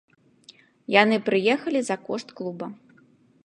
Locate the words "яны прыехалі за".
1.01-1.97